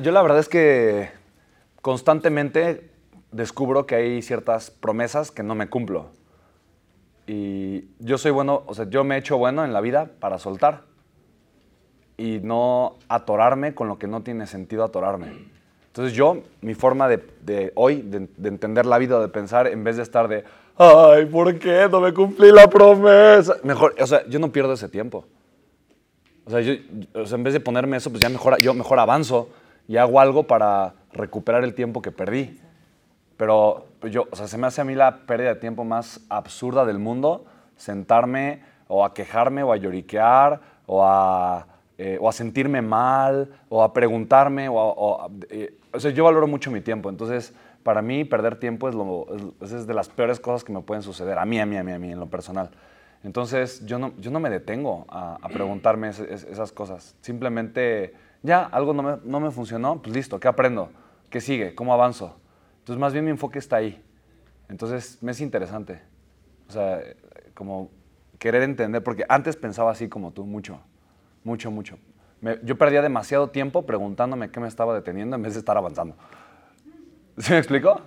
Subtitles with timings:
[0.00, 1.10] Yo la verdad es que
[1.82, 2.88] constantemente
[3.32, 6.10] descubro que hay ciertas promesas que no me cumplo.
[7.26, 10.38] Y yo soy bueno, o sea, yo me he hecho bueno en la vida para
[10.38, 10.84] soltar
[12.16, 15.48] y no atorarme con lo que no tiene sentido atorarme.
[15.88, 19.96] Entonces yo, mi forma de, hoy, de, de, entender la vida, de pensar, en vez
[19.96, 20.44] de estar de,
[20.76, 23.56] ay, ¿por qué no me cumplí la promesa?
[23.64, 25.24] Mejor, o sea, yo no pierdo ese tiempo.
[26.44, 26.74] O sea, yo,
[27.14, 29.48] o sea en vez de ponerme eso, pues ya mejor, yo mejor avanzo
[29.88, 32.60] y hago algo para recuperar el tiempo que perdí.
[33.36, 36.84] Pero yo, o sea, se me hace a mí la pérdida de tiempo más absurda
[36.84, 37.46] del mundo
[37.76, 43.82] sentarme o a quejarme o a lloriquear o a, eh, o a sentirme mal o
[43.82, 44.68] a preguntarme.
[44.68, 47.08] O, eh, o, sea, yo valoro mucho mi tiempo.
[47.08, 49.26] Entonces, para mí, perder tiempo es, lo,
[49.62, 51.38] es, de las peores cosas que me pueden suceder.
[51.38, 52.70] A mí, a mí, a mí, a mí, en lo personal.
[53.24, 57.16] Entonces, yo no, yo no me detengo a, preguntarme esas cosas.
[57.20, 60.90] Simplemente ya, algo no me, no me funcionó, pues listo, ¿qué aprendo?
[61.30, 61.74] ¿Qué sigue?
[61.74, 62.36] ¿Cómo avanzo?
[62.80, 64.02] Entonces, más bien mi enfoque está ahí.
[64.68, 66.00] Entonces, me es interesante.
[66.68, 67.00] O sea,
[67.54, 67.90] como
[68.38, 70.80] querer entender, porque antes pensaba así como tú, mucho,
[71.44, 71.98] mucho, mucho.
[72.62, 76.14] yo perdía demasiado tiempo preguntándome qué me estaba deteniendo en vez de estar avanzando.
[77.38, 78.00] ¿Sí me explico?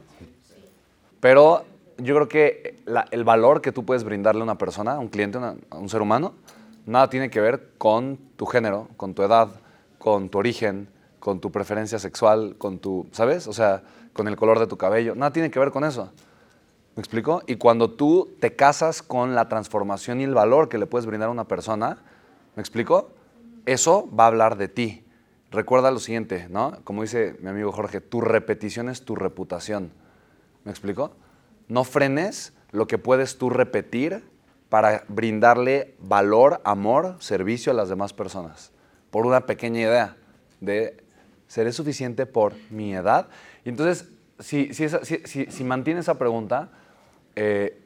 [1.19, 1.65] Pero
[1.97, 2.79] yo creo que
[3.11, 6.01] el valor que tú puedes brindarle a una persona, a un cliente, a un ser
[6.01, 6.33] humano,
[6.85, 9.49] nada tiene que ver con tu género, con tu edad,
[10.01, 13.47] con tu origen, con tu preferencia sexual, con tu, ¿sabes?
[13.47, 15.13] O sea, con el color de tu cabello.
[15.13, 16.11] Nada tiene que ver con eso.
[16.95, 17.43] ¿Me explico?
[17.45, 21.29] Y cuando tú te casas con la transformación y el valor que le puedes brindar
[21.29, 21.99] a una persona,
[22.55, 23.11] ¿me explico?
[23.67, 25.05] Eso va a hablar de ti.
[25.51, 26.79] Recuerda lo siguiente, ¿no?
[26.83, 29.91] Como dice mi amigo Jorge, tu repetición es tu reputación.
[30.63, 31.11] ¿Me explico?
[31.67, 34.23] No frenes lo que puedes tú repetir
[34.69, 38.71] para brindarle valor, amor, servicio a las demás personas
[39.11, 40.17] por una pequeña idea
[40.59, 40.97] de
[41.47, 43.27] ¿seré suficiente por mi edad?
[43.63, 44.09] Y entonces,
[44.39, 46.69] si, si, mantienes esa pregunta,
[47.35, 47.77] eh,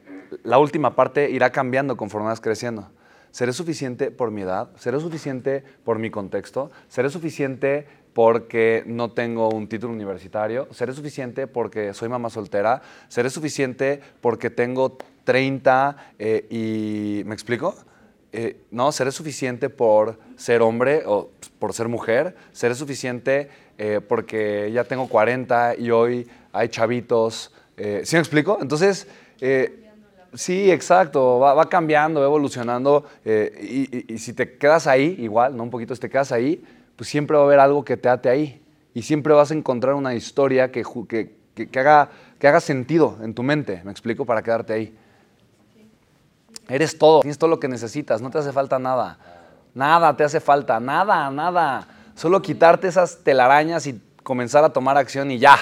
[0.44, 2.88] la última parte irá cambiando conforme vas creciendo.
[3.30, 4.70] ¿Seré suficiente por mi edad?
[4.76, 6.70] ¿Seré suficiente por mi contexto?
[6.88, 10.68] ¿Seré suficiente porque no tengo un título universitario?
[10.72, 12.80] ¿Seré suficiente porque soy mamá soltera?
[13.08, 17.24] ¿Seré suficiente porque tengo 30 eh, y...
[17.26, 17.74] ¿Me explico?
[18.38, 23.48] Eh, no, seré suficiente por ser hombre o por ser mujer, seré suficiente
[23.78, 27.50] eh, porque ya tengo 40 y hoy hay chavitos.
[27.78, 28.58] Eh, ¿Sí me explico?
[28.60, 29.08] Entonces,
[30.34, 35.62] sí, exacto, va, cambiando, va evolucionando y, si te quedas ahí, igual, ¿no?
[35.62, 36.62] Un poquito, si te quedas ahí,
[36.94, 38.60] pues siempre va a haber algo que te ate ahí
[38.92, 40.84] y siempre vas a encontrar una historia que,
[41.74, 44.26] haga, que haga sentido en tu mente, ¿me explico?
[44.26, 44.94] Para quedarte ahí.
[46.68, 49.18] Eres todo, tienes todo lo que necesitas, no te hace falta nada.
[49.74, 51.86] Nada te hace falta, nada, nada.
[52.14, 55.56] Solo quitarte esas telarañas y comenzar a tomar acción y ya.